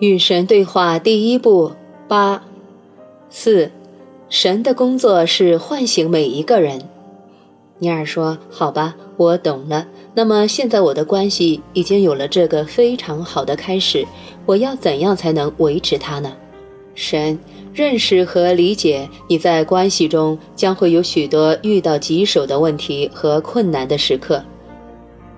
[0.00, 1.72] 与神对话第一步
[2.08, 2.42] 八
[3.28, 3.70] 四，
[4.30, 6.80] 神的工作是唤醒每一个人。
[7.78, 9.86] 尼尔说：“好吧，我懂了。
[10.14, 14.06] 那么现在我的关系已经有了这个非常好的开始，
[14.46, 16.32] 我要怎样才能维持它呢？”
[16.96, 17.38] 神
[17.74, 24.42] 认识和理解你在关系中将会有许多遇到棘手的问题和困难的时刻，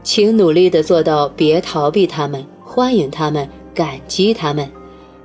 [0.04, 3.48] 请努力地做到别逃避他们，欢迎他们。
[3.74, 4.70] 感激他们，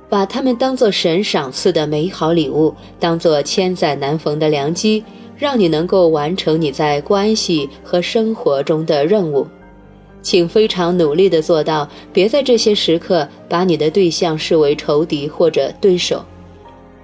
[0.08, 5.04] 把他们当作神赏赐的美好礼物，当作千载难逢的良机，
[5.36, 9.46] 让你能够完成你在关系和生活中的任务。
[10.20, 16.24] 请非常努力地做到，别在这些时刻把你的对象视为仇敌或者对手。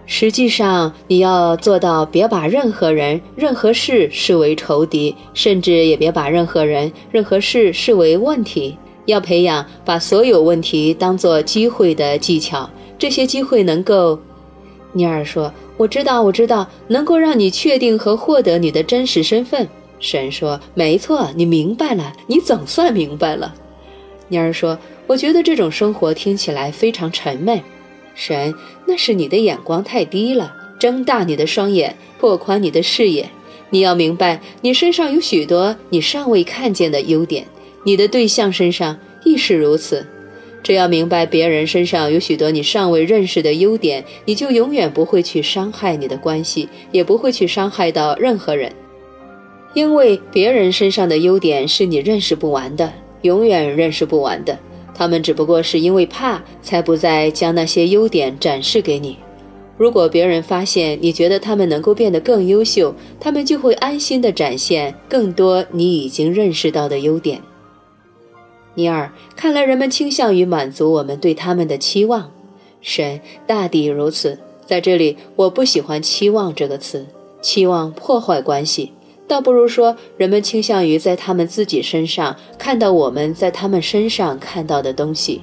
[0.06, 8.76] 实际上，你要做到别把任何人、任何事视为仇敌，甚至也别把任何人、任何事视为问题。
[9.06, 14.19] 要培养把所有问题当作机会的技巧，这些机会能够，
[14.92, 19.69] 尼尔说：“我知道，我知道，能够让你确定和获得你的真实身份。”
[20.00, 23.55] 神说：“没错，你明白了，你总算明白了。”
[24.28, 27.60] 尼尔说：“我觉得这种生活听起来非常沉闷。”
[28.14, 28.55] 神
[28.86, 33.28] ：“那是你的眼光太低了，睁大你的双眼，拓宽你的视野。
[33.70, 37.47] 你要明白，你身上有许多你尚未看见的优点。”
[37.84, 40.04] 你的对象身上亦是如此。
[40.62, 48.72] 只要明白别人身上有许多你尚未认识的优点，你就永远不会去伤害你的关系，也不会去伤害到任何人。
[49.74, 52.91] 因为别人身上的优点是你认识不完的，
[53.22, 54.58] 永远认识不完的。
[54.94, 59.19] 他们只不过是因为怕，才不再将那些优点展示给你。
[59.76, 67.41] 如果别人发现你觉得他们能够变得更优秀，他们就会安心地展现更多你已经认识到的优点。
[68.75, 72.31] 尼尔，看来人们倾向于满足我们对他们的期望。
[72.81, 74.38] 神大抵如此。
[74.66, 77.06] 在这里，我不喜欢“期望”这个词，
[77.43, 78.93] 期望破坏关系，
[79.28, 85.43] 倒不如说人们倾向于在他们自己身上看到我们在他们身上看到的东西。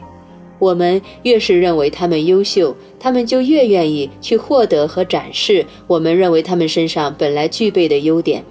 [0.57, 8.43] 我们越是认为他们优秀，他们就越愿意去获得和展示我们认为他们身上本来具备的优点。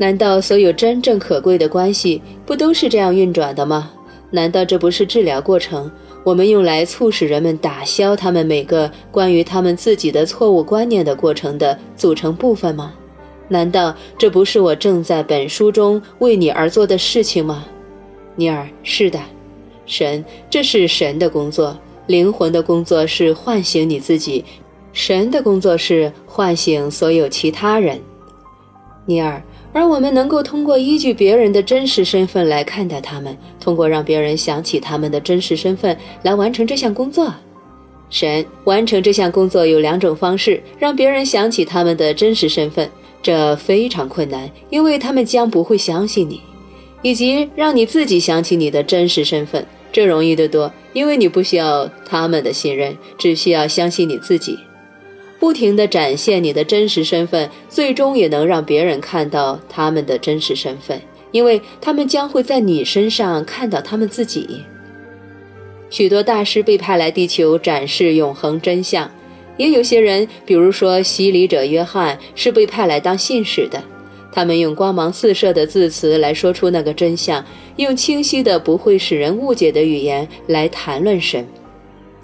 [0.00, 3.90] 难道所有真正可贵的关系不都是这样运转的吗？
[4.30, 5.90] 难道这不是治疗过程？
[6.24, 12.94] 我们用来促使人们打消他们每个关于他们自己的错误观念的过程的组成部分吗？
[13.48, 17.66] 难道这不是我正在本书中为你而做的事情吗？
[18.36, 19.20] 尼尔，是的，
[19.84, 21.78] 神，这是神的工作。
[22.06, 24.42] 灵魂的工作是唤醒你自己，
[24.94, 28.00] 神的工作是唤醒所有其他人。
[29.04, 29.42] 尼尔。
[29.72, 37.32] 而我们能够通过依据别人的真实身份来看待他们，通过让别人想起他们的真实身份来完成这项工作。
[38.08, 42.90] 神完成这项工作有两种方式：让别人想起他们的真实身份，
[43.22, 46.40] 这非常困难，因为他们将不会相信你；
[47.02, 54.58] 以及让你自己想起你的真实身份，这容易得多，因为你不需要他们的信任，只需要相信你自己。
[55.40, 61.00] 不停地展现你的真实身份，最终也能让别人看到他们的真实身份，
[61.32, 64.60] 因为他们将会在你身上看到他们自己。
[65.88, 69.10] 许多大师被派来地球展示永恒真相，
[69.56, 73.82] 也有些人，比如说洗礼者约翰，是被派来当信使的。
[74.30, 77.44] 他们用光芒四射的字词来说出那个真相，
[77.76, 81.44] 用清晰的、不会使人误解的语言来谈论神。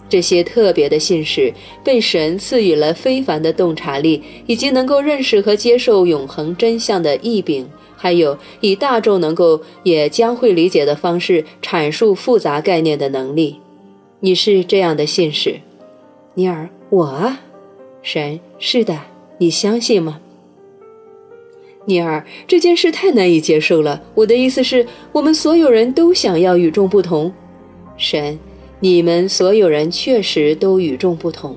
[0.08, 1.52] 这些特别的信使
[1.82, 13.56] 被神赐予了非凡的洞察力，以及能够认识和接受永恒真相的异禀，还有以大众能够也将会理解的方式阐述复杂概念的能力。
[14.20, 15.56] 你是这样的信使，
[16.34, 17.40] 尼尔，我啊，
[18.02, 18.98] 神是的，
[19.38, 20.20] 你相信吗？
[21.84, 24.02] 尼尔，这件事太难以接受了。
[24.14, 27.32] 我的意思是，我们所有人都想要与众不同，
[27.96, 28.38] 神。
[28.78, 31.56] 你们所有人确实都与众不同，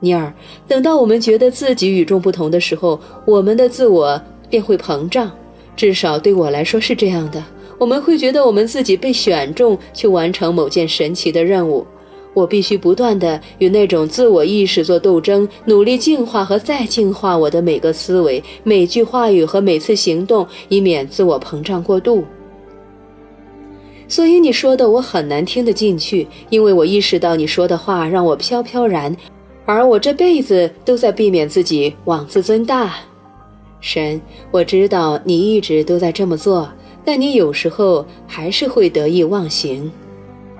[0.00, 0.32] 尼尔。
[0.66, 5.30] 等到我们觉得自己与众不同的时候，我们的自我便会膨胀。
[5.76, 7.42] 至少对我来说是这样的。
[7.78, 11.86] 我们会觉得我们自己被选中去完成某件神奇的任务。
[12.34, 22.24] 我必须不断地与那种自我意识做斗争，努力净化和再净化我的每个思维、每句话语和每次行动，以免自我膨胀过度。
[24.12, 29.16] 所以你说的我很难听得进去，因为我意识到你说的话让我飘飘然，
[29.64, 32.96] 而我这辈子都在避免自己妄自尊大。
[33.80, 34.20] 神，
[34.50, 36.70] 我知道你一直都在这么做，
[37.06, 39.90] 但你有时候还是会得意忘形。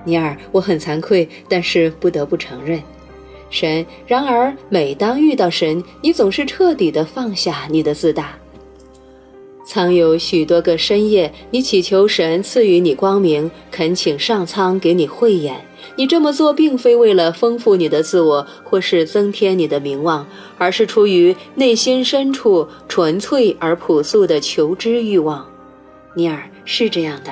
[0.03, 2.81] 尼尔，我很惭愧，但是不得不承认。
[3.51, 8.35] 神，然而每当遇到神，你总是彻底的放下你的自大。
[9.65, 15.65] 曾有许多个深夜，你祈求神赐予你光明，恳请上苍给你慧眼。
[15.95, 20.27] 你这么做并非为了丰富你的自我，或是增添你的名望，
[20.57, 25.45] 而是出于内心深处纯粹而朴素的求知欲望。
[26.15, 27.31] 尼尔是这样的。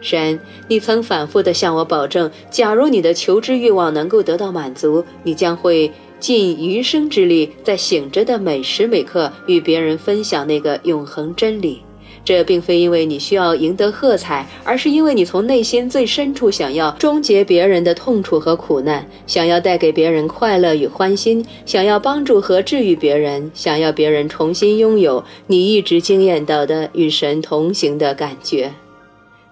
[0.00, 0.38] 神，
[0.68, 11.80] 你曾反复地向我保证，假如你的求知欲望能够得到满足，你将会尽余生之力，在醒着的每时每刻与别人分享那个永恒真理。
[12.24, 28.72] 这并非因为你需要赢得喝彩，而是因为你从内心最深处想要终结别人的痛楚和苦难，想要带给别人快乐与欢心，想要帮助和治愈别人，想要别人重新拥有你一直经验到的与神同行的感觉。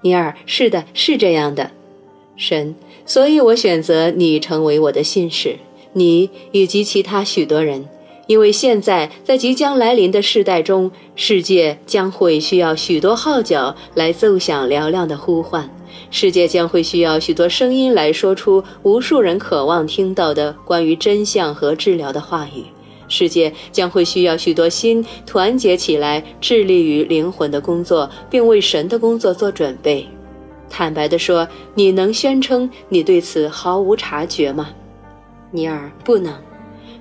[0.00, 1.70] 尼尔，是的，是这样的，
[2.36, 2.74] 神，
[3.06, 5.56] 所以我选择你成为我的信使，
[5.94, 7.88] 你以及其他许多人，
[8.26, 15.68] 因为现在在即将来临的世代中，世界将会需要许多号角来奏响嘹亮的呼唤，
[16.10, 22.64] 世界将会需要许多声音来说出无数人渴望听到的关于真相和治疗的话语。
[23.06, 30.06] 世界将会需要许多心团结起来，致力于灵魂的工作，并为神的工作做准备。
[30.70, 34.70] 坦白地说，你能宣称你对此毫无察觉吗？
[35.54, 36.34] 尼尔，不能。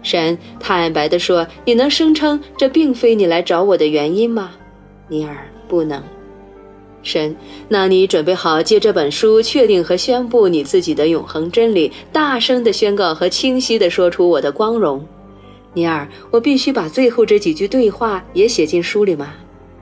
[0.03, 4.51] 神，坦白地说，你能声称这并非你来找我的原因吗？
[5.07, 6.03] 尼尔，不能。
[7.01, 7.35] 神，
[7.67, 15.03] 那你准备好借这本书确定和宣布你自己的永恒真理，大声地宣告和清晰地说出我的光荣？
[15.73, 19.33] 尼尔，我必须把最后这几句对话也写进书里吗？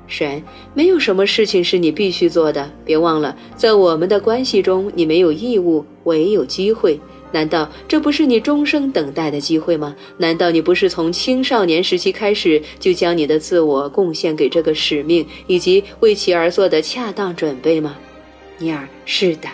[0.07, 0.41] 神，
[0.73, 2.71] 没有什么事情是你必须做的。
[2.85, 6.97] 别忘了，在我们的关系中，你没有义务，唯有机会。
[7.31, 9.95] 难道这不是你终生等待的机会吗？
[10.17, 17.95] 难道你不是从青少年时期开始就将你的自我贡献给这个使命，以及为其而做的恰当准备吗？
[18.57, 19.47] 尼尔，是的。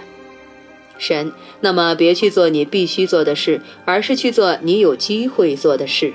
[0.97, 1.31] 神，
[1.61, 6.11] 那么别去做你必须做的事，而是去做你有机会做的事。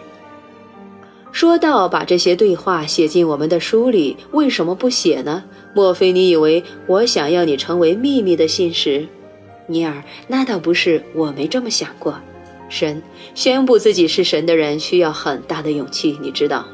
[1.31, 5.45] 说到把这些对话写进我们的书里，为什么不写呢？
[5.75, 9.07] 莫非你以为我想要你成为秘密的信使，
[9.67, 10.03] 尼尔？
[10.29, 12.15] 那倒不是，我没这么想过。
[12.69, 13.03] 神
[13.35, 16.67] 宣布自己是神的人需要很大的勇气，你知道。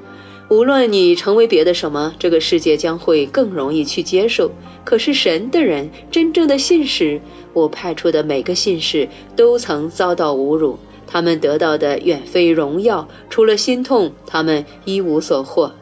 [0.48, 4.50] 无论你成为别的什么，这个世界将会更容易去接受。
[4.84, 7.20] 可是神的人，真正的信使，
[7.52, 9.06] 我派出的每个信使
[9.36, 10.78] 都曾遭到侮辱。
[11.06, 15.72] 他们得到的远非荣耀，除了心痛，他们一无所获。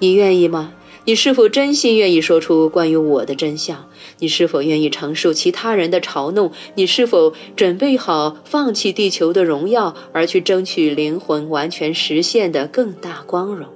[0.00, 0.72] 你愿意吗？
[1.04, 3.85] 你是否真心愿意说出关于我的真相？
[4.18, 6.50] 你是否愿意承受其他人的嘲弄？
[6.74, 13.68] 你是否准备好放弃地球的荣耀，而去争取灵魂完全实现的更大光荣？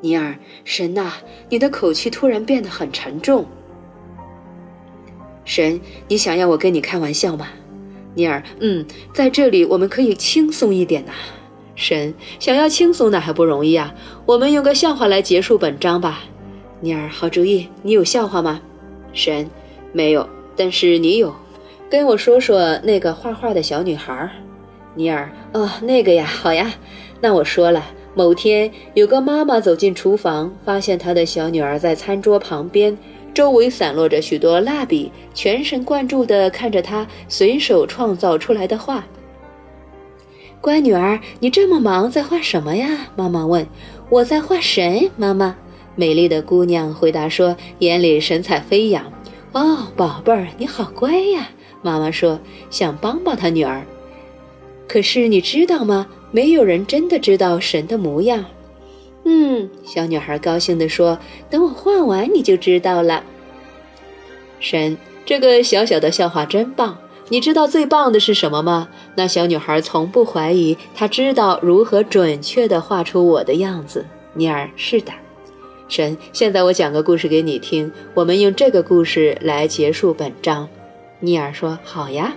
[0.00, 1.12] 尼尔，神呐，
[1.48, 3.46] 你的口气突然变得很沉重。
[5.44, 7.48] 神，你想要我跟你开玩笑吗？
[8.14, 11.12] 尼尔，嗯，在这里我们可以轻松一点呐。
[11.74, 13.94] 神，想要轻松那还不容易啊。
[14.26, 16.24] 我们用个笑话来结束本章吧。
[16.80, 17.68] 尼尔，好主意。
[17.82, 18.60] 你有笑话吗？
[19.14, 19.48] 神，
[19.92, 21.34] 没有，但是你有。
[21.88, 24.28] 跟我说说那个画画的小女孩。
[24.94, 26.72] 尼尔，哦，那个呀，好呀。
[27.20, 32.96] 那我说了，某天有个妈妈走进厨房，发现她的小女儿在餐桌旁边。
[33.32, 39.04] 周围散落着许多蜡笔，全神贯注地看着他随手创造出来的画。
[40.60, 43.08] 乖女儿，你这么忙，在画什么呀？
[43.16, 43.66] 妈妈问。
[44.08, 45.10] 我在画神。
[45.16, 45.56] 妈妈，
[45.96, 49.04] 美丽的姑娘回答说，眼里神采飞扬。
[49.52, 51.48] 哦，宝贝儿，你好乖呀。
[51.82, 53.84] 妈妈说，想帮帮她女儿。
[54.88, 56.06] 可是你知道吗？
[56.30, 58.44] 没有人真的知道神的模样。
[59.24, 63.22] 嗯，小女孩高兴地说：“等我画完，你就知道了。”
[64.58, 66.98] 神，这个小小的笑话真棒。
[67.28, 68.88] 你知道最棒的是什么吗？
[69.14, 74.04] 那小女孩从不怀疑，她知道如何准确地画出我的样子。
[74.34, 75.12] 尼尔，是的。
[75.88, 80.68] 神，现在我讲个故事给你听，我们用这个故事来结束本章。
[81.20, 82.34] 尼尔说：“好呀。”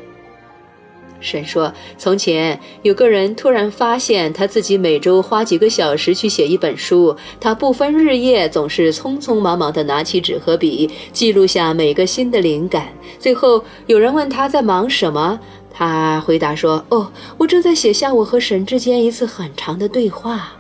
[1.20, 7.16] 神说：“从前有个人突然发现，他自己每周花几个小时去写一本书。
[7.40, 12.90] 他不分日夜，总是匆匆忙忙地拿起纸和笔，记录下每个新的灵感。
[13.18, 15.40] 最后有人问他在忙什么，
[15.74, 20.54] 他回答说：‘哦，我正在写下我和神之间一次很长的对话。’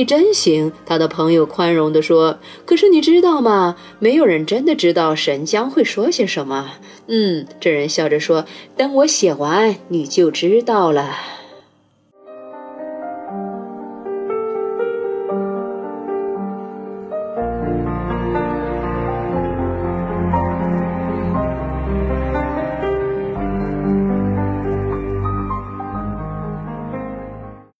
[0.00, 3.76] 你真行。”他的朋友宽容地说：“可是你知道吗？
[3.98, 6.72] 没有人真的知道神将会说些什么。”
[7.06, 8.46] 嗯，这人笑着说
[8.78, 11.14] ：“等我写完，你就知道了。”